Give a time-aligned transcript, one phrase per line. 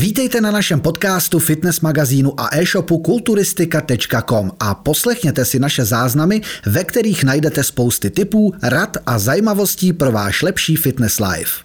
[0.00, 6.84] Vítejte na našem podcastu, fitness magazínu a e-shopu kulturistika.com a poslechněte si naše záznamy, ve
[6.84, 11.64] kterých najdete spousty tipů, rad a zajímavostí pro váš lepší fitness life.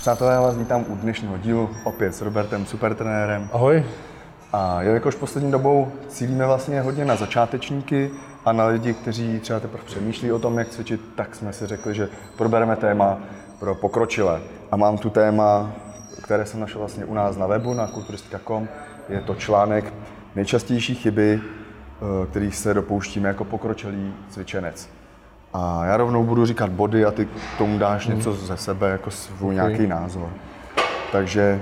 [0.00, 3.48] Přátelé, já vás vítám u dnešního dílu, opět s Robertem, supertrenérem.
[3.52, 3.84] Ahoj.
[4.52, 8.10] A jelikož poslední dobou cílíme vlastně hodně na začátečníky
[8.44, 11.94] a na lidi, kteří třeba teprve přemýšlí o tom, jak cvičit, tak jsme si řekli,
[11.94, 13.18] že probereme téma
[13.58, 14.40] pro pokročilé.
[14.70, 15.72] A mám tu téma
[16.32, 18.68] které jsem našel vlastně u nás na webu, na kulturistika.com.
[19.08, 19.92] Je to článek
[20.34, 24.88] nejčastější chyby, eh, kterých se dopouštíme jako pokročilý cvičenec.
[25.54, 28.16] A já rovnou budu říkat body a ty k tomu dáš hmm.
[28.16, 29.66] něco ze sebe, jako svůj okay.
[29.66, 30.28] nějaký názor.
[31.12, 31.60] Takže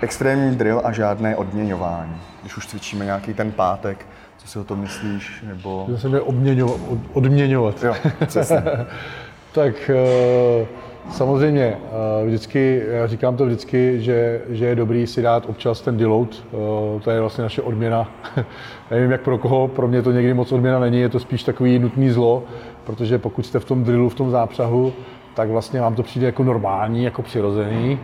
[0.00, 2.16] extrémní drill a žádné odměňování.
[2.40, 4.06] Když už cvičíme nějaký ten pátek,
[4.38, 5.44] co si o tom myslíš?
[5.46, 5.86] Nebo...
[5.88, 6.80] Že se mě odměňovat.
[7.12, 7.82] odměňovat.
[7.82, 7.94] Jo,
[8.26, 8.62] přesně.
[9.52, 11.76] tak uh Samozřejmě,
[12.22, 16.28] eh, vždycky, já říkám to vždycky, že, že je dobrý si dát občas ten deload,
[16.44, 18.10] eh, to je vlastně naše odměna.
[18.90, 21.78] Nevím, jak pro koho, pro mě to někdy moc odměna není, je to spíš takový
[21.78, 22.42] nutný zlo,
[22.84, 24.92] protože pokud jste v tom drillu, v tom zápřahu,
[25.34, 27.98] tak vlastně vám to přijde jako normální, jako přirozený,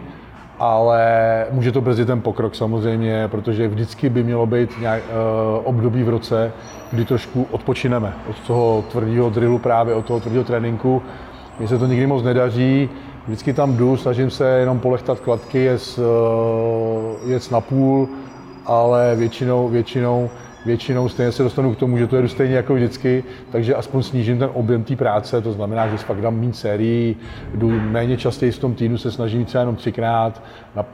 [0.59, 6.03] ale může to brzdit ten pokrok samozřejmě, protože vždycky by mělo být nějak, uh, období
[6.03, 6.53] v roce,
[6.93, 11.03] kdy trošku odpočineme od toho tvrdého drillu, právě od toho tvrdého tréninku,
[11.59, 12.89] mně se to nikdy moc nedaří,
[13.27, 18.09] vždycky tam jdu, snažím se jenom polechtat kladky, jet, eh, jet na půl,
[18.67, 20.31] ale většinou, většinou,
[20.67, 24.39] většinou stejně se dostanu k tomu, že to jedu stejně jako vždycky, takže aspoň snížím
[24.39, 27.17] ten objem té práce, to znamená, že fakt dám méně sérií,
[27.55, 30.43] jdu méně častěji v tom týdnu, se snažím třeba jenom třikrát,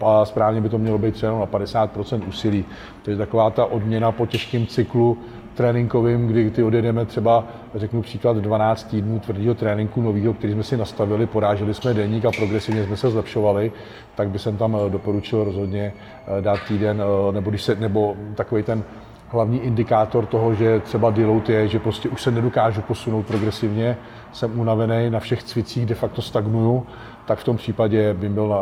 [0.02, 2.64] a správně by to mělo být třeba na 50% úsilí.
[3.02, 5.18] To je taková ta odměna po těžkém cyklu,
[5.54, 10.76] tréninkovým, kdy ty odjedeme třeba, řeknu příklad, 12 týdnů tvrdého tréninku nového, který jsme si
[10.76, 13.72] nastavili, poráželi jsme deník a progresivně jsme se zlepšovali,
[14.14, 15.92] tak by jsem tam eh, doporučil rozhodně
[16.38, 18.84] eh, dát týden, eh, nebo, když se, nebo takový ten
[19.28, 23.96] hlavní indikátor toho, že třeba deload je, že prostě už se nedokážu posunout progresivně,
[24.32, 26.86] jsem unavený na všech cvicích, de facto stagnuju,
[27.26, 28.54] tak v tom případě by byl,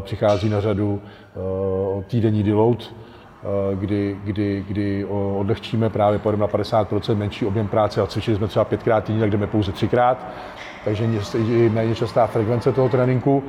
[0.00, 1.00] přichází na řadu
[2.06, 2.94] týdenní deload,
[3.74, 5.04] kdy, kdy, kdy
[5.36, 9.30] odlehčíme právě pojedeme na 50% menší objem práce a cvičili jsme třeba pětkrát týdně, tak
[9.30, 10.26] jdeme pouze třikrát,
[10.84, 11.04] takže
[11.46, 13.44] je méně častá frekvence toho tréninku.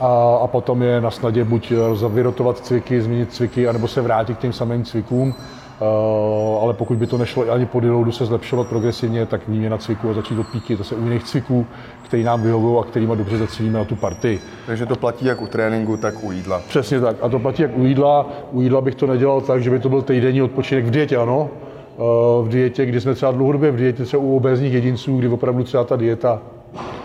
[0.00, 1.72] A, a potom je na snadě buď
[2.08, 5.34] vyrotovat cviky, změnit cviky, anebo se vrátit k těm samým cvikům.
[5.80, 10.10] Uh, ale pokud by to nešlo ani po deloadu se zlepšovat progresivně, tak výměna cviků
[10.10, 11.66] a začít od píky zase u jiných cviků,
[12.02, 14.40] který nám vyhovují a kterými dobře zacílíme na tu partii.
[14.66, 16.62] Takže to platí jak u tréninku, tak u jídla.
[16.68, 17.16] Přesně tak.
[17.22, 18.28] A to platí jak u jídla.
[18.52, 21.50] U jídla bych to nedělal tak, že by to byl týdenní odpočinek v dietě, ano.
[21.96, 25.64] Uh, v dietě, kdy jsme třeba dlouhodobě v dietě, třeba u obézních jedinců, kdy opravdu
[25.64, 26.42] třeba ta dieta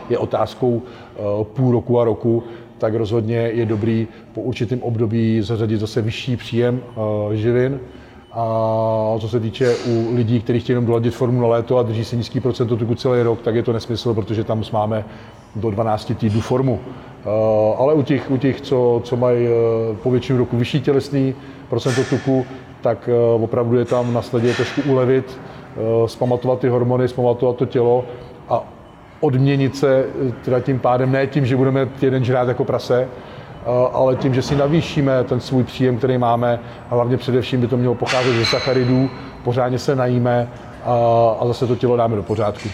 [0.09, 2.43] je otázkou uh, půl roku a roku,
[2.77, 6.81] tak rozhodně je dobrý po určitém období zařadit zase vyšší příjem
[7.33, 7.79] živin,
[8.33, 12.05] a co se týče u lidí, kteří chtějí jenom doladit formu na léto a drží
[12.05, 15.05] si nízký procent tuku celý rok, tak je to nesmysl, protože tam máme
[15.55, 16.79] do 12 týdnů formu.
[17.77, 19.51] Ale u těch, u těch co, co mají e,
[20.03, 21.35] po většinu roku vyšší tělesný
[21.69, 22.45] procento tuku,
[22.81, 25.39] tak e, opravdu je tam na sledě trošku ulevit,
[26.05, 28.05] zpamatovat ty hormony, zpamatovat to tělo
[28.49, 28.63] a
[29.19, 30.05] odměnit se
[30.45, 33.41] teda tím pádem, ne tím, že budeme jeden žrát jako prase, Eh,
[33.94, 37.77] ale tím, že si navýšíme ten svůj příjem, který máme, a hlavně především by to
[37.77, 39.09] mělo pocházet ze sacharidů,
[39.44, 40.47] pořádně se najíme
[40.85, 40.95] a,
[41.39, 42.69] a zase to tělo dáme do pořádku.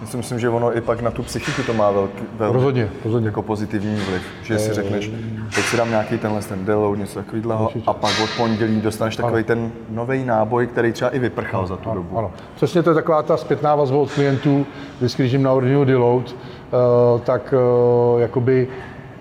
[0.00, 2.88] Já si myslím, že ono i pak na tu psychiku to má velký, velký rozhodně,
[3.04, 3.28] rozhodně.
[3.28, 4.22] jako pozitivní vliv.
[4.42, 5.10] Že si řekneš,
[5.54, 9.44] teď si dám nějaký tenhle ten deload, něco takového, a pak od pondělí dostaneš takový
[9.44, 12.18] ten nový náboj, který třeba i vyprchal ano, za tu ano, dobu.
[12.18, 12.30] Ano.
[12.54, 14.66] Přesně to je taková ta zpětná vazba od klientů,
[14.98, 16.36] vždycky, když jim na ordinu deload,
[17.24, 17.54] tak
[18.18, 18.68] jakoby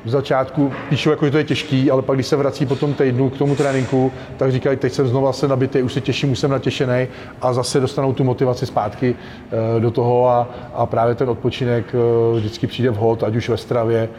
[0.07, 2.93] v začátku píšou, jako, že to je těžký, ale pak když se vrací po tom
[2.93, 6.39] týdnu k tomu tréninku, tak říkají, teď jsem znovu se nabitý, už se těším, už
[6.39, 7.07] jsem natěšený
[7.41, 11.97] a zase dostanou tu motivaci zpátky e, do toho a, a právě ten odpočinek e,
[12.37, 14.09] vždycky přijde vhod, ať už ve stravě, e,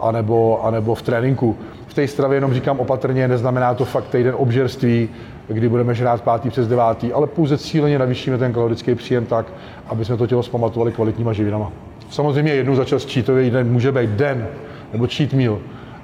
[0.00, 1.56] anebo, anebo v tréninku.
[1.86, 5.08] V té stravě jenom říkám opatrně, neznamená to fakt týden obžerství,
[5.48, 9.46] kdy budeme žrát pátý přes devátý, ale pouze cíleně navýšíme ten kalorický příjem tak,
[9.86, 11.72] aby jsme to tělo zpamatovali kvalitníma živinama.
[12.10, 14.46] Samozřejmě jednou za čas čítový den může být den,
[14.92, 15.58] nebo cheat meal,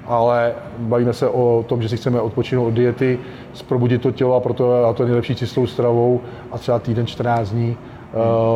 [0.07, 3.19] ale bavíme se o tom, že si chceme odpočinout od diety,
[3.53, 6.21] zprobudit to tělo a proto a to je nejlepší čistou stravou
[6.51, 7.77] a třeba týden 14 dní.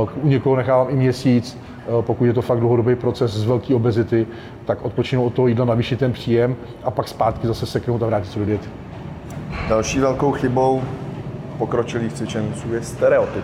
[0.03, 3.75] Uh, u někoho nechávám i měsíc, uh, pokud je to fakt dlouhodobý proces z velké
[3.75, 4.27] obezity,
[4.65, 8.31] tak odpočinout od toho jídla, navýšit ten příjem a pak zpátky zase seknout a vrátit
[8.31, 8.69] se do diety.
[9.69, 10.81] Další velkou chybou
[11.57, 13.43] pokročilých cvičenců je stereotyp.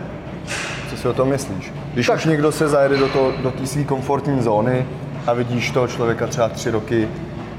[0.89, 1.73] Co si o tom myslíš?
[1.93, 2.15] Když tak.
[2.15, 4.85] už někdo se zajede do, to, do té své komfortní zóny,
[5.27, 7.07] a vidíš toho člověka třeba tři roky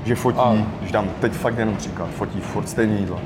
[0.06, 0.56] že fotí, a.
[0.80, 3.20] když dám teď fakt jenom příklad, fotí furt stejný jídlo,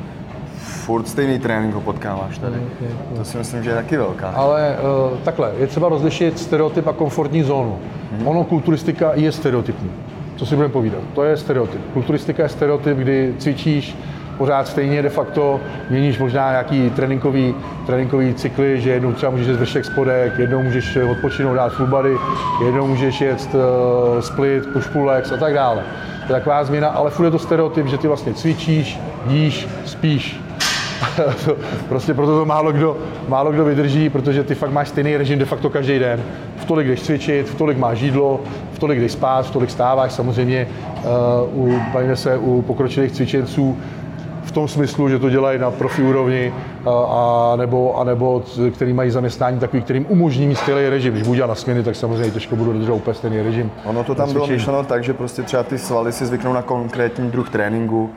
[0.59, 2.57] furt stejný trénink ho potkáváš tady.
[2.57, 4.29] Mm, to si myslím, že je taky velká.
[4.29, 4.77] Ale
[5.13, 7.79] uh, takhle, je třeba rozlišit stereotyp a komfortní zónu.
[8.13, 8.29] Hmm.
[8.29, 9.91] Ono, kulturistika je stereotypní.
[10.37, 11.01] Co si budeme povídat?
[11.15, 11.81] To je stereotyp.
[11.93, 13.97] Kulturistika je stereotyp, kdy cvičíš
[14.41, 15.61] pořád stejně de facto,
[15.91, 17.55] měníš možná nějaký tréninkový,
[17.87, 22.17] tréninkový cykly, že jednou třeba můžeš jít vršek spodek, jednou můžeš odpočinout, dát full body,
[22.65, 25.83] jednou můžeš jet uh, split, push pull legs a tak dále.
[26.27, 30.41] To je taková změna, ale furt je to stereotyp, že ty vlastně cvičíš, jíš, spíš,
[31.89, 32.97] prostě proto to málo kdo,
[33.29, 36.23] málo kdo vydrží, protože ty fakt máš stejný režim de facto každý den.
[36.57, 38.41] V tolik jdeš cvičit, v tolik máš jídlo,
[38.73, 40.13] v tolik jdeš spát, v tolik stáváš.
[40.13, 40.67] Samozřejmě
[41.53, 41.81] uh, u,
[42.15, 43.79] se u pokročilých cvičenců
[44.51, 46.53] v tom smyslu, že to dělají na profi úrovni,
[47.09, 51.13] a, nebo, a nebo který mají zaměstnání takový, kterým umožní mít stejný režim.
[51.13, 53.71] Když budu dělat na směny, tak samozřejmě těžko budu dodržovat úplně stejný režim.
[53.85, 57.31] Ono to tam bylo myšleno tak, že prostě třeba ty svaly si zvyknou na konkrétní
[57.31, 58.11] druh tréninku,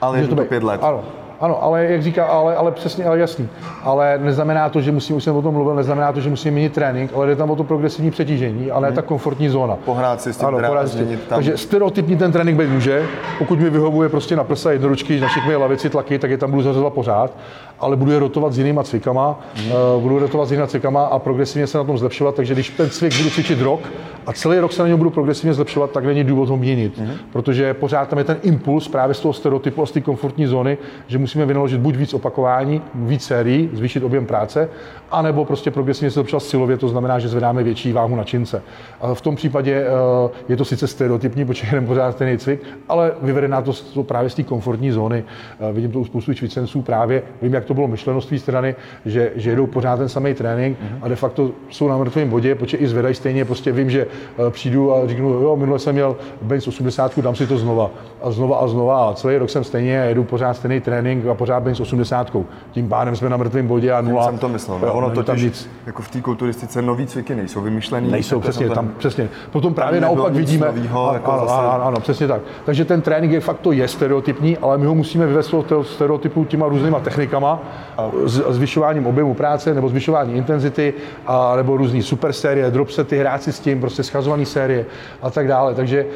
[0.00, 0.80] ale je to, to pět let.
[0.84, 1.02] Ano,
[1.40, 3.48] ano, ale jak říká, ale, ale přesně, ale jasný.
[3.82, 6.72] Ale neznamená to, že musím, už jsem o tom mluvil, neznamená to, že musím měnit
[6.72, 8.96] trénink, ale jde tam o to progresivní přetížení, ale hmm.
[8.96, 9.76] ta komfortní zóna.
[9.84, 11.06] Pohrát si s tím, ano, pohrát tam.
[11.28, 13.06] Takže stereotypní ten trénink být může,
[13.38, 16.62] pokud mi vyhovuje prostě na prsa jednoručky, na všechny lavici tlaky, tak je tam budu
[16.62, 17.30] zařazovat pořád,
[17.80, 19.72] ale budu je rotovat s jinýma cvikama, hmm.
[20.00, 23.16] budu rotovat s jinýma cvikama a progresivně se na tom zlepšovat, takže když ten cvik
[23.16, 23.80] budu cvičit rok
[24.26, 27.10] a celý rok se na něm budu progresivně zlepšovat, tak není důvod ho měnit, hmm.
[27.32, 30.78] protože pořád tam je ten impuls právě z toho stereotypu a z té komfortní zóny,
[31.06, 34.68] že musíme vynaložit buď víc opakování, víc sérií, zvýšit objem práce,
[35.10, 38.62] anebo prostě progresivně se zlepšovat silově, to znamená, že zvedáme větší váhu na čince.
[39.00, 43.12] A v tom případě eh, je to sice stereotypní, protože jdeme pořád stejný cvik, ale
[43.22, 45.24] vyvede na to právě z té komfortní zóny.
[45.60, 48.74] Eh, vidím to u spoustu cvičenců právě, vím, jak to bylo myšleno z té strany,
[49.06, 50.98] že, že jedou pořád ten samý trénink mm-hmm.
[51.02, 54.50] a de facto jsou na mrtvém bodě, protože i zvedají stejně, prostě vím, že eh,
[54.50, 57.90] přijdu a řeknu, jo, minule jsem měl bench 80, dám si to znova
[58.22, 61.62] a znova a znova a celý rok jsem stejně, jedu pořád stejný trénink a pořád
[61.62, 62.36] bench 80.
[62.70, 64.24] Tím pádem jsme na mrtvém bodě a nula.
[64.24, 64.78] jsem to myslel.
[64.78, 65.70] No, ono totiž, nic.
[65.86, 68.10] jako v té kulturistice nový cviky nejsou vymyšlený.
[68.10, 69.28] Nejsou, přesně, tam, tam, přesně.
[69.50, 70.66] Potom právě naopak vidíme.
[70.66, 71.60] Novýho, jako ano, zase...
[71.60, 72.42] ano, ano, přesně tak.
[72.64, 76.44] Takže ten trénink je fakt to je stereotypní, ale my ho musíme vyvést toho stereotypu
[76.44, 77.57] těma různýma technikama,
[77.98, 78.10] a...
[78.48, 80.94] zvyšováním objemu práce nebo zvyšování intenzity,
[81.26, 84.86] a, nebo různý super série, drop sety, hrát si s tím, prostě schazovaný série
[85.22, 85.74] a tak dále.
[85.74, 86.06] Takže,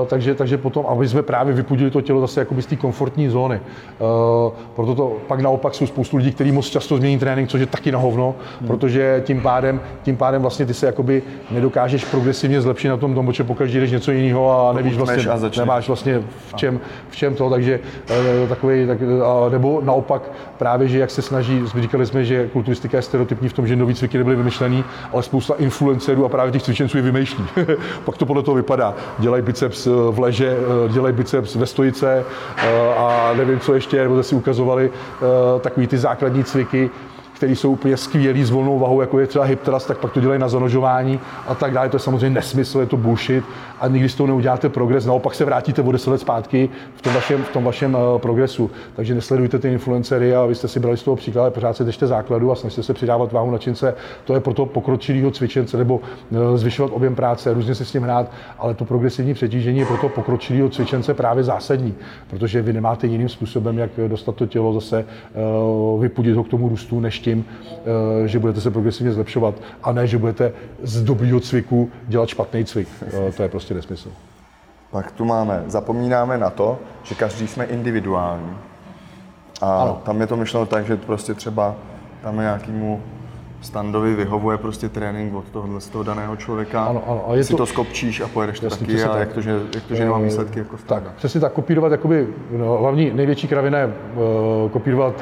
[0.00, 3.60] uh, takže, takže potom, aby jsme právě vypudili to tělo zase z té komfortní zóny.
[3.98, 7.66] Uh, proto to pak naopak jsou spoustu lidí, kteří moc často změní trénink, což je
[7.66, 8.68] taky na hovno, hmm.
[8.68, 13.44] protože tím pádem, tím pádem vlastně ty se jakoby nedokážeš progresivně zlepšit na tom, protože
[13.44, 17.50] pokaždé jdeš něco jiného a nevíš vlastně, a nemáš vlastně v čem, v čem to,
[17.50, 17.80] takže
[18.44, 18.98] e, takový, tak,
[19.50, 20.22] nebo naopak
[20.58, 23.94] právě, že jak se snaží, říkali jsme, že kulturistika je stereotypní v tom, že nový
[23.94, 27.44] cviky nebyly vymyšlený, ale spousta influencerů a právě těch cvičenců je vymýšlí.
[28.04, 28.94] Pak to podle toho vypadá.
[29.18, 30.56] Dělají biceps v leže,
[30.86, 32.24] e, dělají biceps ve stojice
[32.56, 34.90] e, a nevím, co ještě, nebo si ukazovali
[35.60, 36.90] takový ty základní cviky,
[37.42, 40.20] které jsou úplně skvělý s volnou vahou, jako je třeba hip thrust, tak pak to
[40.20, 41.88] dělají na zanožování a tak dále.
[41.88, 43.44] To je samozřejmě nesmysl, je to bullshit
[43.80, 45.06] a nikdy z toho neuděláte progres.
[45.06, 48.70] Naopak se vrátíte o 10 let zpátky v tom vašem, v tom vašem uh, progresu.
[48.96, 52.06] Takže nesledujte ty influencery a vy jste si brali z toho příklad, pořád se držte
[52.06, 53.94] základu a snažte se přidávat váhu na čince.
[54.24, 58.02] To je pro to pokročilého cvičence nebo uh, zvyšovat objem práce, různě se s tím
[58.02, 61.94] hrát, ale to progresivní přetížení je pro to pokročilého cvičence právě zásadní,
[62.30, 65.04] protože vy nemáte jiným způsobem, jak dostat to tělo zase,
[65.94, 67.44] uh, vypudit ho k tomu růstu, než tím, tím,
[68.24, 72.64] eh, že budete se progresivně zlepšovat a ne, že budete z dobrýho cviku dělat špatný
[72.64, 72.88] cvik.
[73.02, 74.12] Eh, to je prostě nesmysl.
[74.90, 78.56] Pak tu máme, zapomínáme na to, že každý jsme individuální.
[79.60, 80.00] A ano.
[80.04, 81.74] tam je to myšleno tak, že prostě třeba
[82.22, 83.02] tam je nějakýmu
[83.62, 86.84] standovi vyhovuje prostě trénink od tohohle z toho daného člověka.
[86.84, 87.24] Ano, ano.
[87.30, 89.20] A je si to, to skopčíš a pojedeš to taky a tak.
[89.20, 92.78] jak to, že, jak to, že nemá výsledky jako Tak, přesně tak, kopírovat jakoby, no,
[92.78, 95.14] hlavní největší kravina je uh, kopírovat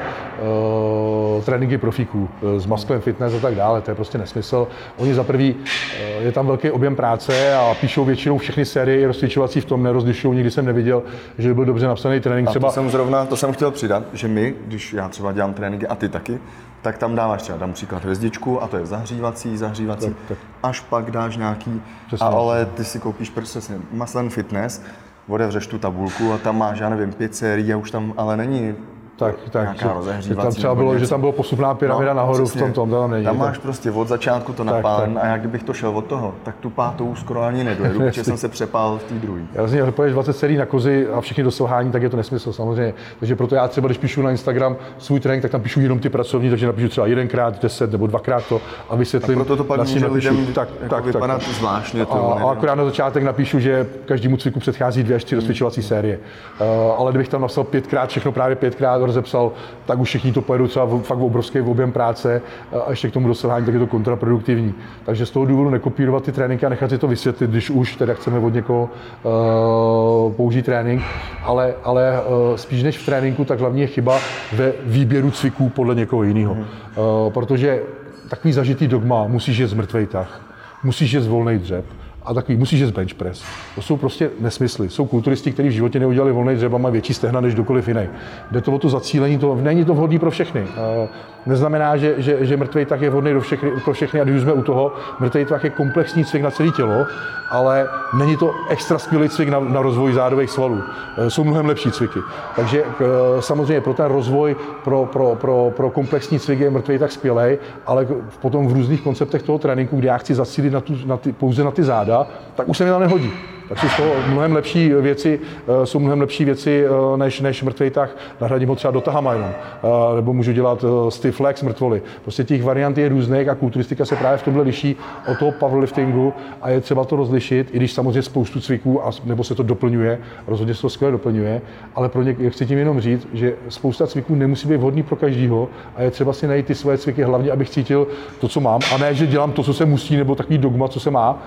[1.37, 4.67] uh, tréninky profíků uh, s Masklem Fitness a tak dále, to je prostě nesmysl.
[4.97, 9.61] Oni za prvý, uh, je tam velký objem práce a píšou většinou všechny série rozcvičovací
[9.61, 11.03] v tom, nerozlišují, nikdy jsem neviděl,
[11.37, 12.47] že by byl dobře napsaný trénink.
[12.47, 12.67] A třeba...
[12.67, 15.95] to jsem zrovna, to jsem chtěl přidat, že my, když já třeba dělám tréninky a
[15.95, 16.39] ty taky,
[16.81, 20.37] tak tam dáváš třeba, dám příklad hvězdičku a to je zahřívací, zahřívací, tak, tak.
[20.63, 22.27] až pak dáš nějaký, Přesně.
[22.27, 24.81] ale ty si koupíš přesně Maslen Fitness,
[25.27, 28.75] otevřeš tu tabulku a tam máš, já nevím, pět sérií a už tam ale není
[29.25, 30.29] tak, tak, nějaká že, rozehřívací.
[30.29, 32.61] že tam třeba bylo, že tam bylo posuvná pyramida nahoru No, přesně.
[32.61, 33.25] v tom, tom, tam není.
[33.25, 35.23] Tam máš prostě od začátku to Tak, napálení tak.
[35.23, 38.37] a já kdybych to šel od toho, tak tu pátou skoro ani nedojedu, protože jsem
[38.37, 39.41] se přepál v té druhé.
[39.53, 42.17] Já vlastně, když poješ 20 sérií na kozy a všechny do selhání, tak je to
[42.17, 42.93] nesmysl samozřejmě.
[43.19, 46.09] Takže proto já třeba, když píšu na Instagram svůj trénink, tak tam píšu jenom ty
[46.09, 49.41] pracovní, takže napíšu třeba jedenkrát, deset nebo dvakrát to a vysvětlím.
[49.41, 50.13] A proto to pak může napíšu.
[50.13, 50.47] lidem
[50.81, 55.23] jako vypadat zvláštně, to a, akorát na začátek napíšu, že každému cviku předchází dvě až
[55.23, 56.17] tři rozcvičovací série.
[56.59, 56.65] Uh,
[56.97, 59.51] ale kdybych tam napsal pětkrát, všechno právě pětkrát rozepsal,
[59.85, 62.41] tak už všichni to pojedou třeba fakt v obrovský objem práce
[62.85, 64.73] a ještě k tomu dosahování, tak je to kontraproduktivní.
[65.05, 68.13] Takže z toho důvodu nekopírovat ty tréninky a nechat si to vysvětlit, když už teda
[68.13, 68.89] chceme od někoho
[69.23, 71.01] uh, použít trénink,
[71.43, 74.19] ale, ale uh, spíš než v tréninku, tak hlavně je chyba
[74.53, 76.53] ve výběru cviků podle někoho jiného.
[76.53, 77.81] Uh, protože
[78.29, 80.41] takový zažitý dogma, musíš jet z mrtvej tah,
[80.83, 81.85] musíš jet z volnej dřep,
[82.23, 83.43] a takový musíš jet z bench press.
[83.75, 84.89] To jsou prostě nesmysly.
[84.89, 88.09] Jsou kulturisti, kteří v životě neudělali volný dřep a mají větší stehna než kdokoliv jiný.
[88.51, 90.67] Jde to o to zacílení, to není to vhodné pro všechny.
[90.77, 91.07] Eh,
[91.45, 94.53] Neznamená, že, že, že mrtvý tak je vhodný do všechny, pro všechny a když jsme
[94.53, 97.05] u toho, mrtvý tak je komplexní cvik na celé tělo,
[97.49, 97.87] ale
[98.17, 100.81] není to extra skvělý cvik na, na rozvoj zádových svalů.
[101.17, 102.19] Eh, Jsou mnohem lepší cviky.
[102.55, 107.11] Takže eh, samozřejmě pro ten rozvoj, pro, pro, pro, pro komplexní cvik je mrtvý tak
[107.11, 108.07] skvělý, ale
[108.41, 111.63] potom v různých konceptech toho tréninku, kde já chci zacílit na tu, na ty, pouze
[111.63, 112.10] na ty záda,
[112.55, 113.31] tak už se mi to nehodí.
[113.71, 117.89] Tak jsou toho mnohem lepší věci, eh, jsou mnohem lepší věci eh, než, než mrtvý
[117.89, 118.17] tah.
[118.41, 119.49] Nahradím ho třeba do tahama jenom.
[119.49, 122.01] Eh, Nebo můžu dělat stiff legs mrtvoly.
[122.21, 124.95] Prostě těch variant je různých a kulturistika se právě v tomhle liší
[125.31, 129.43] od toho powerliftingu a je třeba to rozlišit, i když samozřejmě spoustu cviků, a, nebo
[129.43, 131.61] se to doplňuje, rozhodně se to skvěle doplňuje,
[131.95, 135.69] ale pro ně, chci tím jenom říct, že spousta cviků nemusí být vhodný pro každýho
[135.95, 138.07] a je třeba si najít ty svoje cviky, hlavně abych cítil
[138.39, 140.99] to, co mám, a ne, že dělám to, co se musí, nebo takový dogma, co
[140.99, 141.43] se má,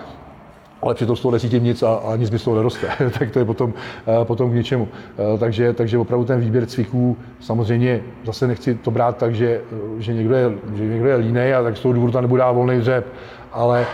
[0.85, 2.89] ale přitom z toho necítím nic a, a nic mi z toho neroste,
[3.19, 3.75] tak to je potom,
[4.07, 4.89] eh, potom k ničemu.
[5.35, 10.03] Eh, Takže, takže opravdu ten výběr cviků, samozřejmě zase nechci to brát tak, že, eh,
[10.03, 12.53] že, někdo, je, že někdo je línej a tak z toho důvodu tam nebude dát
[12.53, 13.07] volný dřep,
[13.55, 13.87] ale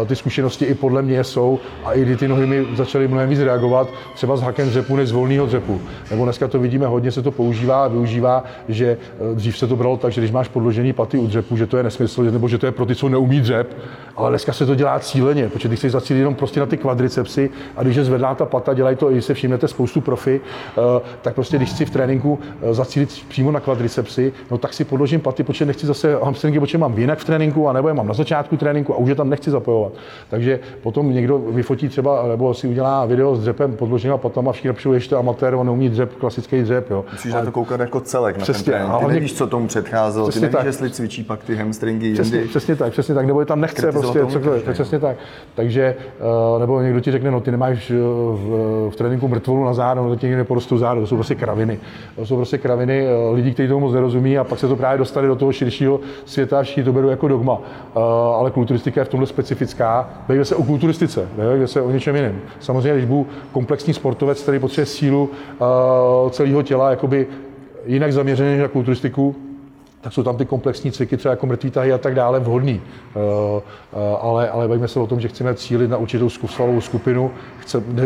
[0.00, 3.40] uh, ty zkušenosti i podle mě jsou a i ty nohy mi začaly mnohem víc
[3.40, 5.80] reagovat, třeba s hakem dřepu než z volného dřepu.
[6.10, 9.76] Nebo dneska to vidíme, hodně se to používá a využívá, že uh, dřív se to
[9.76, 12.58] bralo tak, že když máš podložený paty u dřepu, že to je nesmysl, nebo že
[12.58, 13.76] to je pro ty, co neumí dřep,
[14.16, 17.50] ale dneska se to dělá cíleně, protože ty chceš zacílit jenom prostě na ty kvadricepsy
[17.76, 20.40] a když je zvedná ta pata, dělají to, i se všimnete spoustu profi,
[20.76, 20.84] uh,
[21.22, 22.38] tak prostě když chci v tréninku
[22.70, 26.98] zacílit přímo na kvadricepsy, no tak si podložím paty, protože nechci zase hamstringy, protože mám
[26.98, 29.92] jinak v tréninku, anebo je mám na začátku tréninku už je tam nechci zapojovat.
[30.30, 34.92] Takže potom někdo vyfotí třeba, nebo si udělá video s dřepem podloženýma patama, všichni napíšou,
[34.92, 36.90] ještě amatér, on neumí dřep, klasický dřep.
[36.90, 37.04] Jo.
[37.12, 38.90] Musíš na to koukat jako celek na ten Přesně, trénink.
[38.90, 40.66] a Ty hlavně- nevíš, co tomu předcházelo, ty Přesně nevíš, tak.
[40.66, 42.48] jestli cvičí pak ty hamstringy Přesně, jindy.
[42.48, 45.16] přesně tak, přesně tak, nebo je tam nechce prostě cokoliv, přesně tak.
[45.54, 45.94] Takže,
[46.54, 50.02] uh, nebo někdo ti řekne, no ty nemáš uh, v, v tréninku mrtvolu na záda,
[50.02, 51.78] no to ti někde porostou záda, to jsou prostě kraviny.
[52.16, 54.98] To jsou prostě kraviny uh, lidí, kteří tomu moc nerozumí a pak se to právě
[54.98, 57.52] dostali do toho širšího světa a všichni to berou jako dogma.
[57.58, 58.02] Uh,
[58.38, 58.50] ale
[58.88, 60.08] kulturistika je v tomhle specifická.
[60.28, 62.40] Bavíme se o kulturistice, bavíme se o něčem jiném.
[62.60, 65.30] Samozřejmě, když budu komplexní sportovec, který potřebuje sílu
[65.60, 67.26] uh, celého těla, jakoby
[67.86, 69.36] jinak zaměřený než na kulturistiku,
[70.00, 72.80] tak jsou tam ty komplexní cviky, třeba jako mrtvý tahy a tak dále, vhodný.
[72.80, 73.60] Eh,
[73.92, 77.30] eh, Ale, ale bavíme se o tom, že chceme cílit na určitou svalovou skupinu,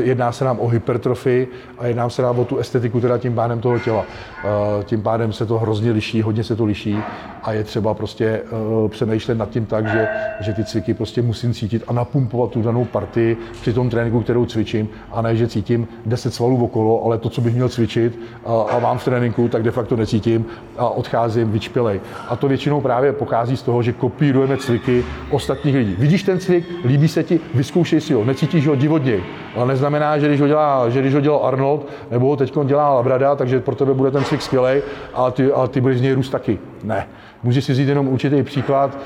[0.03, 3.61] jedná se nám o hypertrofii a jedná se nám o tu estetiku teda tím pádem
[3.61, 4.05] toho těla.
[4.45, 6.99] Eh, Tím pádem se to hrozně liší, hodně se to liší
[7.43, 10.09] a je třeba prostě eh, přemýšlet nad tím tak, že,
[10.41, 14.47] že ty cviky prostě musím cítit a napumpovat tu danou partii při tom tréninku, kterou
[14.47, 18.63] cvičím, a ne, že cítím 10 svalů okolo, ale to, co bych měl cvičit a,
[18.63, 20.47] a mám v tréninku, tak de facto necítím
[20.79, 22.01] a odcházím vyčpělej.
[22.29, 25.97] A to většinou právě pochází z toho, že kopírujeme cviky ostatních lidí.
[25.99, 29.25] Vidíš ten cvik, líbí se ti, vyzkoušej si ho, necítíš ho divodněji.
[29.57, 32.95] Ale neznamená, že když ho dělá, že když ho dělal Arnold, nebo ho teď dělá
[32.95, 34.83] Labrada, takže pro tebe bude ten cvik skvělý
[35.15, 36.59] a ty, a ty budeš z něj růst taky.
[36.85, 37.07] Ne.
[37.43, 38.99] Můžeš si vzít jenom určitý příklad,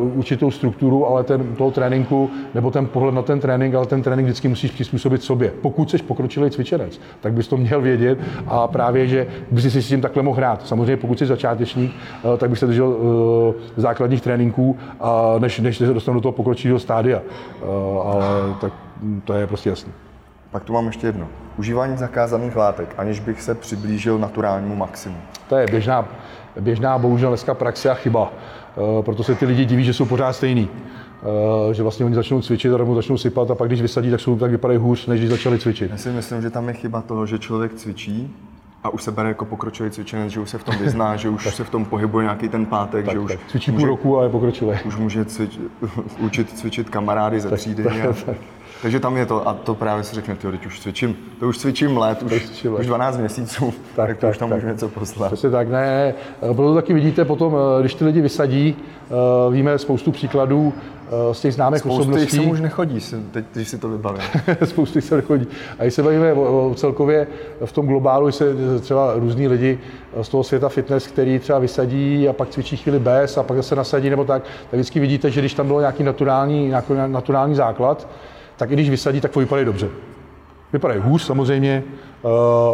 [0.00, 4.02] uh, určitou strukturu, ale ten, toho tréninku, nebo ten pohled na ten trénink, ale ten
[4.02, 5.52] trénink vždycky musíš přizpůsobit sobě.
[5.62, 9.88] Pokud jsi pokročilý cvičenec, tak bys to měl vědět a právě, že bys si s
[9.88, 10.66] tím takhle mohl hrát.
[10.66, 14.76] Samozřejmě, pokud jsi začátečník, uh, tak bych se držel uh, základních tréninků,
[15.38, 17.22] než, než se dostanu do toho pokročilého stádia.
[18.04, 18.24] Ale
[18.60, 18.72] tak
[19.24, 19.92] to je prostě jasné.
[20.50, 21.28] Pak tu mám ještě jedno.
[21.56, 25.16] Užívání zakázaných látek, aniž bych se přiblížil naturálnímu maximu.
[25.48, 26.08] To je běžná,
[26.60, 28.32] běžná bohužel dneska praxe a chyba.
[28.76, 30.68] Eh, Proto se ty lidi diví, že jsou pořád stejný.
[31.70, 34.20] Eh, Že vlastně oni začnou cvičit a rovnou začnou sypat a pak když vysadí, tak,
[34.20, 35.90] jsou, tak vypadají hůř, než když začali cvičit.
[35.90, 38.34] Já si myslím, že tam je chyba toho, že člověk cvičí
[38.84, 41.54] a už se bere jako pokročilý cvičenec, že už se v tom vyzná, že už
[41.56, 44.22] se v tom pohybuje nějaký ten pátek, že už Tak, cvičí může, půl roku a
[44.24, 44.70] je pokročilý.
[44.84, 45.60] už může cvič,
[46.18, 47.84] učit cvičit kamarády ze třídy.
[47.84, 48.14] a,
[48.82, 51.58] Takže tam je to, a to právě si řekne, ty teď už cvičím, to už
[51.58, 52.80] cvičím let, už, cvičím let.
[52.80, 54.58] už 12 měsíců, tak, tak, to už tam tak.
[54.58, 55.26] můžu něco poslat.
[55.26, 58.76] Přesně tak, ne, proto taky vidíte potom, když ty lidi vysadí,
[59.50, 60.72] víme spoustu příkladů,
[61.32, 62.28] z těch známých Spousty osobností.
[62.28, 64.22] Spousty už nechodí, teď, když si to vybavím.
[64.64, 65.46] Spousty se nechodí.
[65.78, 67.26] A když se bavíme o, o celkově
[67.64, 69.78] v tom globálu, se třeba různí lidi
[70.22, 73.76] z toho světa fitness, který třeba vysadí a pak cvičí chvíli bez a pak se
[73.76, 78.08] nasadí nebo tak, tak vždycky vidíte, že když tam bylo nějaký naturální, nějaký naturální základ,
[78.56, 79.88] tak i když vysadí, tak to vypadají dobře.
[80.72, 81.82] Vypadají hůř samozřejmě,
[82.24, 82.28] eh,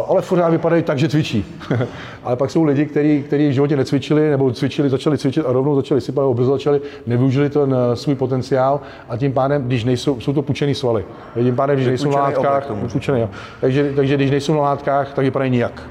[0.07, 1.45] ale pořád vypadají tak, že cvičí.
[2.23, 5.75] ale pak jsou lidi, kteří, kteří v životě necvičili, nebo cvičili, začali cvičit a rovnou
[5.75, 10.19] začali sypat, nebo brzo začali, nevyužili ten eh, svůj potenciál a tím pádem, když nejsou,
[10.19, 11.05] jsou to pučený svaly.
[11.43, 13.29] Tím pádem, když nejsou na látkách, pučený, jo.
[13.61, 15.83] Takže, takže když nejsou na látkách, tak vypadají nijak.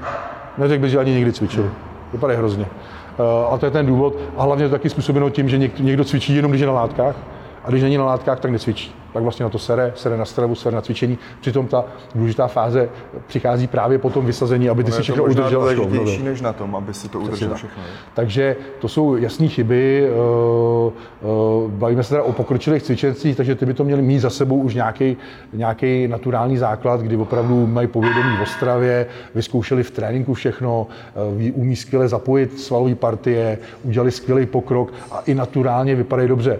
[0.57, 1.69] Neřekl bych, že ani někdy cvičili.
[2.13, 2.65] Vypadají hrozně.
[3.19, 4.15] Eh, a to je ten důvod.
[4.37, 7.15] A hlavně to taky způsobeno tím, že někdo cvičí jenom, když je na látkách,
[7.69, 10.55] a když není na látkách, tak necvičí pak vlastně na to sere, sere na stravu,
[10.55, 11.17] sere na cvičení.
[11.41, 11.85] Přitom ta
[12.15, 12.89] důležitá fáze
[13.27, 15.61] přichází právě po tom vysazení, aby ty si všechno udržel.
[15.61, 17.83] To je než na tom, aby si to udržel všechno.
[18.13, 20.09] Takže to jsou jasné chyby.
[20.09, 21.25] Eh, eh,
[21.67, 24.75] bavíme se teda o pokročilých cvičencích, takže ty by to měli mít za sebou už
[24.75, 25.17] nějaký,
[25.53, 30.87] nějaký naturální základ, kdy opravdu mají povědomí v Ostravě, vyzkoušeli v tréninku všechno,
[31.47, 36.59] eh, umí skvěle zapojit svalové partie, udělali skvělý pokrok a i naturálně vypadají dobře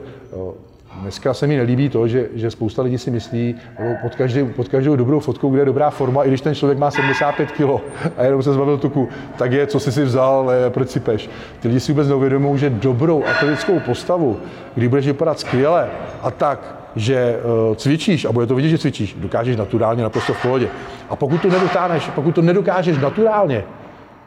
[0.96, 3.56] Dneska se mi nelíbí to, že, že spousta lidí si myslí
[4.02, 6.92] pod, každý, pod každou dobrou fotkou, kde je dobrá forma, i když ten člověk má
[6.92, 7.82] 75 kg
[8.18, 11.30] a jenom se zbavil tuku, tak je, co jsi si vzal, proč si peš.
[11.60, 14.38] Ty lidi si vůbec neuvědomují, že dobrou atletickou postavu,
[14.76, 15.88] kdy budeš vypadat skvěle
[16.22, 20.42] a tak, že uh, cvičíš a bude to vidět, že cvičíš, dokážeš naturálně naprosto v
[20.42, 20.68] pohodě.
[21.10, 23.64] A pokud to nedokážeš, pokud to nedokážeš naturálně,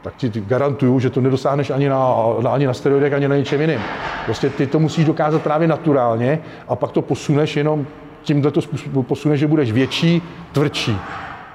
[0.02, 2.14] tak ti garantuju, že to nedosáhneš ani na,
[2.50, 3.80] ani na steroidech, ani na ničem jiným.
[4.24, 7.86] Prostě ty to musíš dokázat právě naturálně a pak to posuneš jenom
[8.22, 8.60] tímhle to
[9.02, 10.98] posuneš, že budeš větší, tvrdší.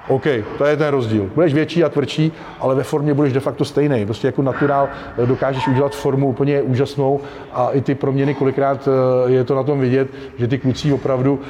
[0.08, 0.24] OK,
[0.58, 1.30] to je ten rozdíl.
[1.34, 4.04] Budeš větší a tvrdší, ale ve formě budeš de facto stejný.
[4.04, 4.88] Prostě jako naturál
[5.18, 7.20] eh, dokážeš udělat formu úplně úžasnou
[7.52, 11.32] a i ty proměny, kolikrát eh, je to na tom vidět, že ty kluci opravdu
[11.34, 11.42] uh,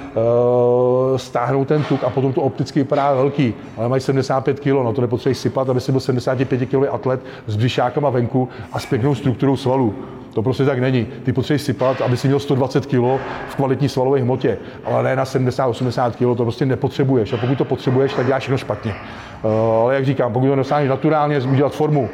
[1.17, 5.00] stáhnou ten tuk a potom to opticky vypadá velký, ale mají 75 kg, no to
[5.00, 9.57] nepotřebuješ sypat, aby si byl 75 kg atlet s břišákama venku a s pěknou strukturou
[9.57, 9.95] svalů.
[10.35, 11.07] To prostě tak není.
[11.25, 15.25] Ty potřebuješ sypat, aby si měl 120 kg v kvalitní svalové hmotě, ale ne na
[15.25, 17.33] 70-80 kg, to prostě nepotřebuješ.
[17.33, 18.95] A pokud to potřebuješ, tak děláš všechno špatně.
[19.43, 19.50] Uh,
[19.83, 22.09] ale jak říkám, pokud to dosáhneš naturálně, udělat formu,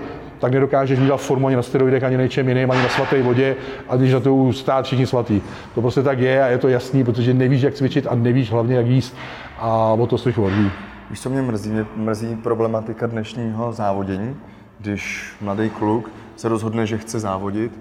[0.45, 3.57] tak nedokážeš udělat formu ani na steroidech, ani na něčem jiném, ani na svaté vodě,
[3.89, 5.41] a když na to stát všichni svatý.
[5.75, 8.77] To prostě tak je a je to jasný, protože nevíš, jak cvičit a nevíš hlavně,
[8.77, 9.17] jak jíst
[9.59, 10.71] a o to svých odví.
[11.11, 11.71] Víš, co mě mrzí?
[11.71, 14.37] Mě mrzí problematika dnešního závodění,
[14.81, 17.73] když mladý kluk se rozhodne, že chce závodit,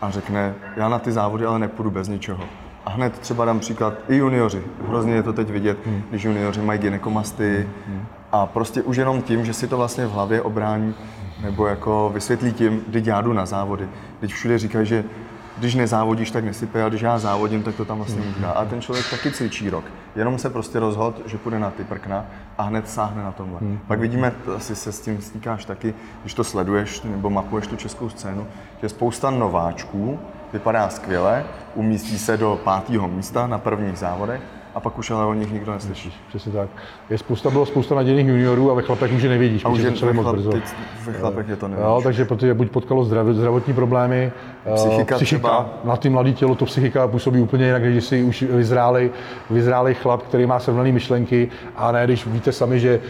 [0.00, 2.44] a řekne, já na ty závody ale nepůjdu bez ničeho.
[2.84, 4.62] A hned třeba dám příklad i juniori.
[4.88, 6.02] Hrozně je to teď vidět, hmm.
[6.10, 8.06] když juniori mají gynekomasty hmm.
[8.32, 10.94] a prostě už jenom tím, že si to vlastně v hlavě obrání
[11.40, 13.88] nebo jako vysvětlí tím, kdy já jdu na závody.
[14.20, 15.04] Teď všude říkají, že
[15.58, 18.52] když nezávodíš, tak nesype, a když já závodím, tak to tam vlastně udělá.
[18.52, 19.84] A ten člověk taky cvičí rok.
[20.16, 22.26] Jenom se prostě rozhod, že půjde na ty prkna
[22.58, 23.60] a hned sáhne na tomhle.
[23.60, 23.78] Hmm.
[23.86, 28.08] Pak vidíme, asi se s tím stýkáš taky, když to sleduješ nebo mapuješ tu českou
[28.08, 28.46] scénu,
[28.82, 30.18] že spousta nováčků
[30.52, 31.44] vypadá skvěle,
[31.74, 34.42] umístí se do pátého místa na prvních závodech
[34.76, 36.12] a pak už ale o nich nikdo neslyší.
[36.28, 36.68] Přesně tak.
[37.10, 39.90] Je spousta, bylo spousta nadějných juniorů a ve chlapech už je nevidíš, a už je
[39.90, 40.50] to moc brzo.
[40.50, 40.64] Teď
[41.04, 41.86] ve chlapech je to nevidíš.
[41.86, 44.32] Jo, takže protože buď potkalo zdravotní problémy,
[44.66, 48.42] eh, psychika, psychika na ty mladé tělo, to psychika působí úplně jinak, když si už
[48.42, 49.10] vyzrálej,
[49.50, 53.00] vyzrálej chlap, který má srovnaný myšlenky a ne, když víte sami, že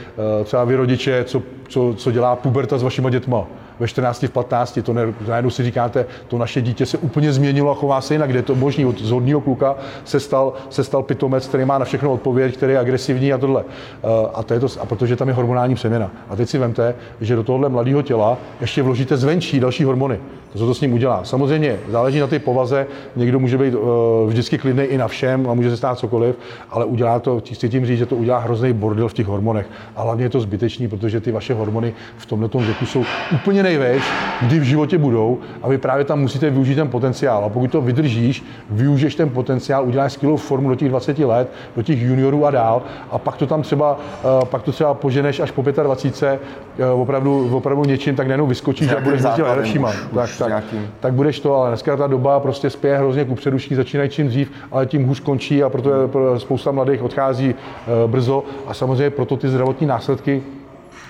[0.41, 3.47] eh, třeba vy rodiče, co, co, co dělá puberta s vašima dětma,
[3.81, 7.71] ve 14, v 15, to ne, najednou si říkáte, to naše dítě se úplně změnilo
[7.71, 10.85] a chová se jinak, kde je to možný, od z hodního kluka se stal, se
[10.85, 13.65] stal pitomec, který má na všechno odpověď, který je agresivní a tohle.
[14.05, 16.11] Eh, a, to je to, a protože tam je hormonální přeměna.
[16.29, 20.21] A teď si vemte, že do tohohle mladého těla ještě vložíte zvenčí další hormony.
[20.53, 21.25] To, co to s ním udělá.
[21.25, 22.87] Samozřejmě záleží na té povaze,
[23.17, 23.81] někdo může být uh,
[24.29, 26.37] vždycky klidný i na všem a může se stát cokoliv,
[26.71, 29.67] ale udělá to, chci tím říct, že to udělá hrozný bordel v těch hormonech.
[29.97, 34.03] A hlavně je to zbytečný, protože ty vaše hormony v tomto věku jsou úplně nejveš,
[34.43, 37.45] kdy v životě budou a vy právě tam musíte využít ten potenciál.
[37.45, 41.83] A pokud to vydržíš, využiješ ten potenciál, uděláš skvělou formu do těch 20 let, do
[41.83, 45.51] těch juniorů a dál a pak to tam třeba, uh, pak to třeba poženeš až
[45.51, 46.41] po 25,
[46.79, 49.93] uh, opravdu, opravdu něčím, tak nejenom vyskočíš a budeš mezi lepšíma.
[50.15, 50.89] Tak, tak, nějakým...
[51.01, 54.51] tak budeš to, ale dneska ta doba prostě spěje hrozně ku předu, začínají čím dřív,
[54.73, 56.09] ale tím hůř končí a proto je,
[56.41, 60.43] spousta mladých odchází uh, brzo a samozřejmě proto ty zdravotní následky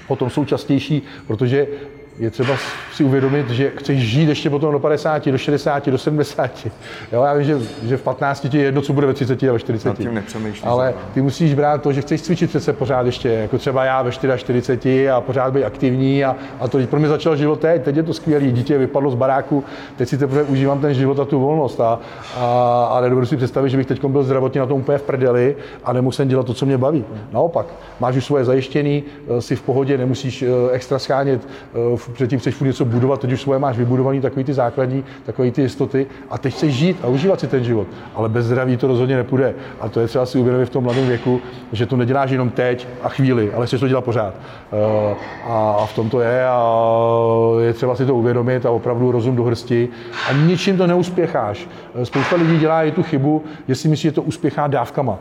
[0.09, 1.67] potom jsou častější, protože
[2.19, 2.57] je třeba
[2.95, 6.67] si uvědomit, že chceš žít ještě potom do 50, do 60, do 70.
[7.13, 9.53] Jo, já vím, že, že v 15 ti je jedno, co bude ve 30 a
[9.53, 9.89] ve 40.
[9.89, 13.59] Nad tím nepřemýšlíš, Ale ty musíš brát to, že chceš cvičit přece pořád ještě, jako
[13.59, 17.61] třeba já ve 44 a pořád být aktivní a, a to pro mě začal život
[17.61, 19.65] teď, teď je to skvělý, dítě vypadlo z baráku,
[19.97, 21.99] teď si teprve užívám ten život a tu volnost a,
[22.37, 25.57] a, a nedovedu si představit, že bych teď byl zdravotně na tom úplně v prdeli
[25.85, 27.05] a nemusím dělat to, co mě baví.
[27.33, 27.67] Naopak,
[28.01, 32.61] máš už svoje zajištění, eh, si v pohodě, nemusíš eh, extra schánět, eh, předtím chceš
[32.61, 36.55] něco budovat, teď už svoje máš vybudovaný takový ty základní, takové ty jistoty a teď
[36.55, 37.87] chceš žít a užívat si ten život.
[38.15, 39.55] Ale bez zdraví to rozhodně nepůjde.
[39.81, 41.41] A to je třeba si uvědomit v tom mladém věku,
[41.73, 44.35] že to neděláš jenom teď a chvíli, ale chceš to dělat pořád.
[45.49, 46.81] A v tom to je a
[47.61, 49.89] je třeba si to uvědomit a opravdu rozum do hrsti.
[50.31, 51.69] A ničím to neuspěcháš.
[52.03, 55.19] Spousta lidí dělá i tu chybu, že si myslí, že to uspěchá dávkama.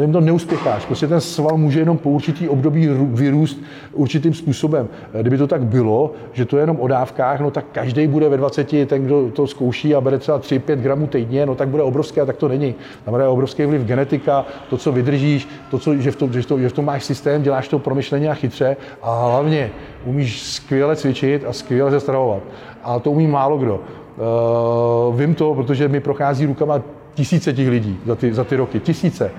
[0.00, 0.84] Jim to neuspěcháš.
[0.86, 3.60] Prostě ten sval může jenom po určitý období vyrůst
[3.92, 4.88] určitým způsobem.
[5.20, 8.36] Kdyby to tak bylo, že to je jenom o dávkách, no tak každý bude ve
[8.36, 12.20] 20, ten, kdo to zkouší a bere třeba 3-5 gramů týdně, no tak bude obrovské
[12.20, 12.74] a tak to není.
[13.04, 16.46] Tam je obrovský vliv genetika, to, co vydržíš, to, co, že, v tom, že, v
[16.46, 19.70] tom, že v tom máš systém, děláš to promyšleně a chytře a hlavně
[20.04, 22.42] umíš skvěle cvičit a skvěle se stravovat.
[22.84, 23.80] A to umí málo kdo.
[23.80, 26.82] Uh, vím to, protože mi prochází rukama
[27.14, 29.30] tisíce těch lidí za ty, za ty roky, tisíce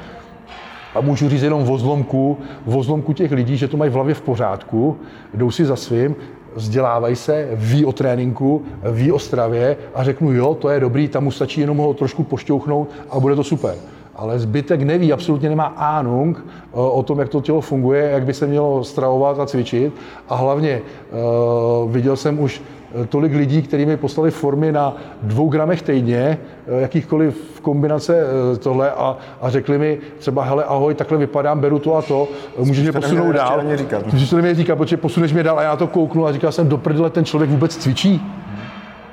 [0.96, 4.14] a můžu říct jenom o zlomku, o zlomku těch lidí, že to mají v hlavě
[4.14, 4.98] v pořádku,
[5.34, 6.16] jdou si za svým,
[6.56, 11.24] vzdělávají se, ví o tréninku, ví o stravě a řeknu, jo, to je dobrý, tam
[11.24, 13.76] mu stačí jenom ho trošku pošťouchnout a bude to super.
[14.16, 18.34] Ale zbytek neví, absolutně nemá ánung eh, o tom, jak to tělo funguje, jak by
[18.34, 19.94] se mělo stravovat a cvičit.
[20.30, 20.82] A hlavně
[21.84, 26.38] uh, viděl jsem už Eh, tolik lidí, kteří mi poslali formy na dvou gramech týdně,
[26.68, 31.80] eh, jakýchkoliv kombinace eh, tohle a, a řekli mi třeba, hele, ahoj, takhle vypadám, beru
[31.80, 32.28] to a to,
[32.58, 33.62] můžeš mě posunout dál.
[34.14, 36.70] Můžeš to mě říkat, protože posuneš mě dál a já to kouknu a říkal jsem,
[36.70, 38.22] do prdele, ten člověk vůbec cvičí.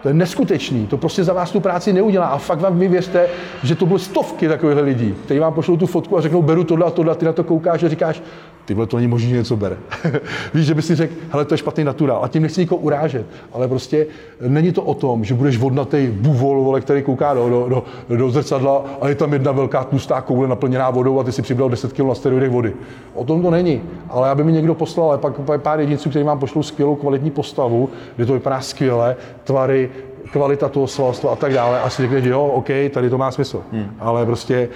[0.03, 2.27] To je neskutečný, to prostě za vás tu práci neudělá.
[2.27, 3.27] A fakt vám mi věřte,
[3.63, 6.87] že to byly stovky takových lidí, kteří vám pošlou tu fotku a řeknou, beru tohle
[6.87, 8.23] a tohle, a ty na to koukáš a říkáš,
[8.69, 9.77] ty vole, to není možný, něco bere.
[10.55, 12.21] Víš, že by si řekl, hele, to je špatný naturál.
[12.25, 14.07] A tím nechci nikoho urážet, ale prostě
[14.41, 18.31] není to o tom, že budeš vodnatý buvol, vole, který kouká do, do, do, do
[18.31, 21.93] zrcadla a je tam jedna velká tlustá koule naplněná vodou a ty si přibral 10
[21.93, 22.73] kg na steroidech vody.
[23.15, 23.83] O tom to není.
[24.09, 27.89] Ale aby mi někdo poslal, ale pak pár jedinců, kteří vám pošlou skvělou kvalitní postavu,
[28.17, 29.91] kde to vypadá skvěle, tvary,
[30.33, 33.31] kvalita toho svalstva a tak dále, a si řekne, že jo, OK, tady to má
[33.31, 33.63] smysl.
[33.73, 33.91] Hmm.
[34.01, 34.69] Ale prostě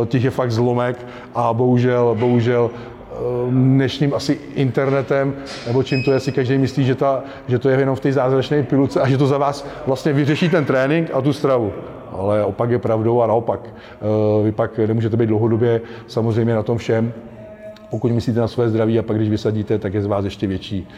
[0.00, 2.70] uh, těch je fakt zlomek a bohužel, bohužel
[3.50, 5.34] dnešním asi internetem,
[5.66, 8.12] nebo čím to je, si každý myslí, že, ta, že to je jenom v té
[8.12, 11.72] zázračné piluce a že to za vás vlastně vyřeší ten trénink a tu stravu.
[12.12, 13.60] Ale opak je pravdou a naopak.
[14.44, 17.12] Vy pak nemůžete být dlouhodobě samozřejmě na tom všem,
[17.90, 20.88] pokud myslíte na své zdraví a pak když vysadíte, tak je z vás ještě větší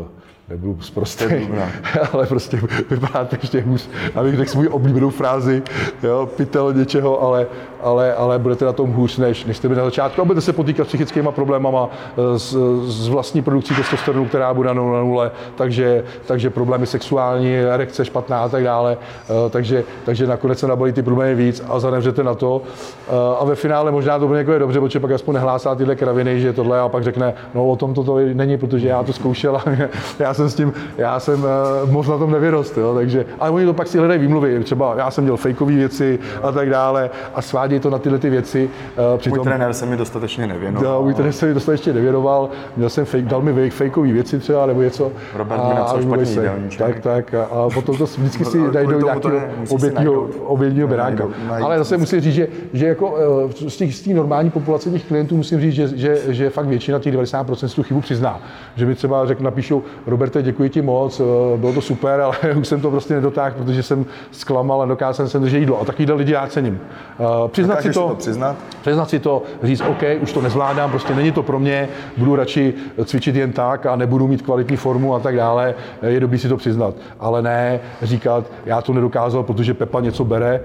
[0.00, 0.06] uh,
[0.48, 1.24] nebudu zprostý,
[2.12, 5.62] ale prostě vypadáte ještě hůř, abych řekl svůj oblíbenou frázi,
[6.02, 7.46] jo, pytel něčeho, ale,
[7.82, 10.22] ale, ale budete na tom hůř, než, než jste byli na začátku.
[10.22, 11.88] A budete se potýkat s psychickými problémama,
[12.36, 18.40] s, s vlastní produkcí testosteronu, která bude na nule, takže, takže problémy sexuální, erekce špatná
[18.42, 22.34] a tak dále, eh, takže, takže nakonec se nabalí ty problémy víc a zanemřete na
[22.34, 22.62] to.
[23.08, 26.40] Eh, a ve finále možná to bude někoho dobře, protože pak aspoň nehlásá tyhle kraviny,
[26.40, 29.64] že tohle a pak řekne, no o tom to není, protože já to zkoušel a
[30.18, 33.66] já jsem s tím, já jsem uh, moc na tom nevyrost, jo, takže, ale oni
[33.66, 37.42] to pak si hledají výmluvy, třeba já jsem měl fejkové věci a tak dále a
[37.42, 38.70] svádějí to na tyhle ty věci.
[39.12, 40.92] Uh, přitom, můj trenér se mi dostatečně nevěnoval.
[40.92, 44.66] Jo, můj trenér se mi dostatečně nevěnoval, měl jsem fake, dal mi fejkové věci třeba
[44.66, 45.12] nebo něco.
[45.34, 49.40] Robert mi napsal špatný se, Tak, tak, a, a potom to vždycky si najdou nějakého
[49.68, 51.28] obětního, obětního beránka.
[51.62, 53.16] Ale zase musím říct, že, že jako
[53.48, 56.66] eh, z té, z té normální populace těch klientů musím říct, že, že, že fakt
[56.66, 58.40] většina těch 90% si tu chybu přizná.
[58.76, 62.36] Že mi třeba řek, napíšou, Robert, Roberte, děkuji ti moc, eh, bylo to super, ale
[62.56, 65.80] už jsem to prostě nedotáhl, protože jsem zklamal a dokázal jsem držet jídlo.
[65.80, 66.80] A takovýhle lidi já cením.
[67.20, 68.56] Eh, přiznat si to, to přiznat?
[68.80, 72.74] přiznat si to, říct, OK, už to nezvládám, prostě není to pro mě, budu radši
[73.04, 76.48] cvičit jen tak a nebudu mít kvalitní formu a tak dále, eh, je dobrý si
[76.48, 76.94] to přiznat.
[77.20, 80.60] Ale ne říkat, já to nedokázal, protože Pepa něco bere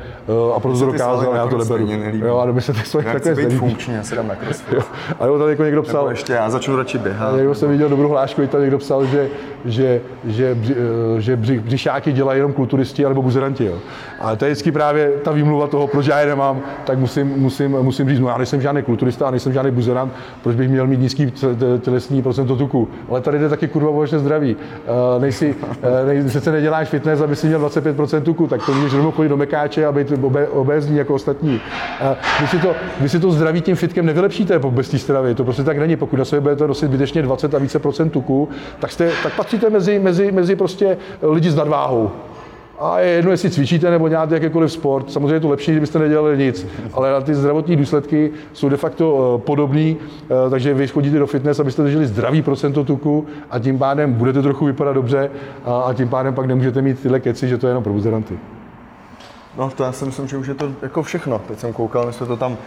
[0.56, 1.88] a proto to dokázal, já to neberu.
[2.14, 4.80] Jo, a my se ty svoje takové být funkční, já si dám na crossfit.
[5.20, 6.02] A jo, tady jako někdo psal.
[6.02, 7.36] Nebo ještě já začnu radši běhat.
[7.36, 9.30] Někdo jsem viděl dobrou hlášku, tady někdo psal, že
[9.66, 13.66] že, že, eh, že břišáky dělají jenom kulturisti nebo buzeranti.
[13.66, 13.78] Jo.
[14.20, 17.72] A to je vždycky právě ta výmluva toho, proč já je nemám, tak musím, musím,
[17.72, 21.00] musím říct, no já nejsem žádný kulturista a nejsem žádný buzerant, proč bych měl mít
[21.00, 21.34] nízký
[21.82, 22.88] tělesní procento tuku.
[23.10, 24.56] Ale tady jde taky kurva o zdraví.
[25.20, 29.12] Nejsi, uh, nej, sice neděláš fitness, aby si měl 25% tuku, tak to můžeš rovnou
[29.12, 30.14] chodit do mekáče a být
[30.52, 31.62] obe, jako ostatní.
[32.42, 35.36] Vy, si to, vy si to zdraví tím fitkem nevylepšíte bez té stravy.
[35.36, 35.96] To prostě tak není.
[35.96, 39.70] Pokud na sobě budete nosit zbytečně 20 a více procent tuku, tak, jste, tak patříte
[39.70, 42.12] mezi, mezi, mezi prostě lidi s nadváhou.
[42.80, 45.12] A je jedno, jestli cvičíte nebo děláte jakýkoliv sport.
[45.12, 49.06] Samozřejmě je to lepší, kdybyste nedělali nic, ale ty zdravotní důsledky jsou de facto
[49.40, 53.80] eh, podobný, eh, takže vy chodíte do fitness, abyste drželi zdravý procento tuku a tím
[53.80, 55.32] pádem budete trochu vypadat dobře
[55.66, 58.40] a tím pádem pak nemůžete mít tyhle keci, že to je jenom pro buzeranty.
[59.58, 61.42] No to já si myslím, že už je to jako všechno.
[61.48, 62.58] Teď jsem koukal, my jsme to tam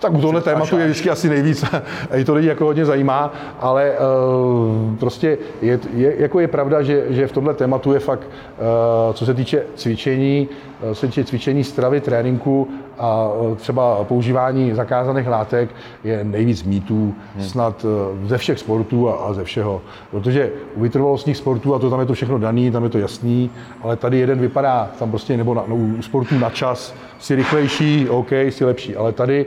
[0.00, 1.64] tak u tohle tématu je vždycky asi nejvíc,
[2.14, 7.04] i to lidi jako hodně zajímá, ale uh, prostě je, je, jako je pravda, že,
[7.08, 10.48] že v tomhle tématu je fakt, uh, co se týče cvičení,
[10.82, 15.70] uh, co se týče cvičení, stravy, tréninku a uh, třeba používání zakázaných látek,
[16.04, 17.44] je nejvíc mýtů hmm.
[17.44, 19.82] snad uh, ze všech sportů a, a ze všeho.
[20.10, 23.50] Protože u vytrvalostních sportů, a to tam je to všechno daný, tam je to jasný,
[23.82, 28.08] ale tady jeden vypadá, tam prostě, nebo na, no, u sportů na čas, si rychlejší,
[28.08, 29.46] OK, si lepší, ale tady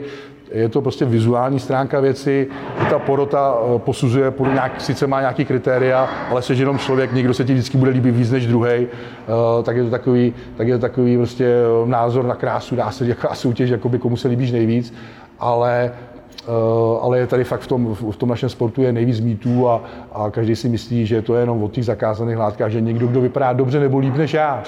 [0.52, 2.48] je to prostě vizuální stránka věci,
[2.90, 7.44] ta porota eh, posuzuje, nějak, sice má nějaký kritéria, ale se jenom člověk, někdo se
[7.44, 8.86] ti vždycky bude líbit víc než druhý, eh,
[9.62, 13.06] tak je to takový, tak je to takový prostě eh, názor na krásu, dá se
[13.08, 14.94] jaká soutěž, jakoby komu se líbíš nejvíc,
[15.38, 15.92] ale
[17.00, 20.30] ale je tady fakt v tom, v tom našem sportu je nejvíc mýtů a, a
[20.30, 23.52] každý si myslí, že to je jenom o těch zakázaných látkách, že někdo, kdo vypadá
[23.52, 24.62] dobře nebo líp než já,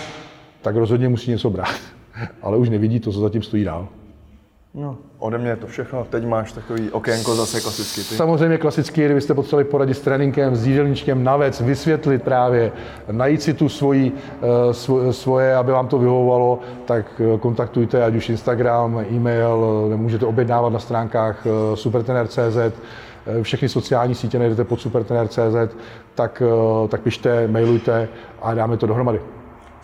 [0.62, 1.76] tak rozhodně musí něco brát.
[2.42, 3.88] Ale už nevidí to, co zatím stojí dál.
[4.78, 6.06] No, ode mě je to všechno.
[6.10, 8.00] Teď máš takový okénko zase klasicky.
[8.00, 8.14] Ty.
[8.14, 12.72] Samozřejmě klasicky, kdybyste potřebovali poradit s tréninkem, s jídelníčkem na věc, vysvětlit právě,
[13.10, 18.28] najít si tu svoji, uh, svoje, aby vám to vyhovovalo, tak eh, kontaktujte ať už
[18.28, 22.80] Instagram, e-mail, můžete objednávat na stránkách supertener.cz,
[23.42, 25.76] všechny sociální sítě najdete pod supertener.cz,
[26.14, 26.42] tak,
[26.88, 28.08] tak pište, mailujte
[28.42, 29.35] a dáme to dohromady.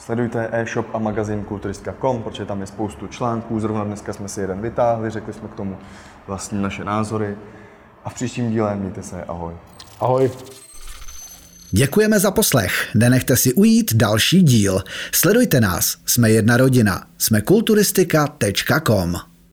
[0.04, 3.60] Sledujte e-shop a magazín kulturistka.com, protože tam je spoustu článků.
[3.60, 5.78] Zrovna dneska jsme si jeden vytáhli, řekli jsme k tomu
[6.26, 7.36] vlastně naše názory.
[8.04, 9.54] A v příštím díle mějte se, ahoj.
[10.00, 10.30] Ahoj.
[11.70, 12.90] Děkujeme za poslech.
[12.94, 14.82] Nenechte si ujít další díl.
[15.12, 15.96] Sledujte nás.
[16.06, 17.06] Jsme jedna rodina.
[17.18, 19.31] Jsme kulturistika.com.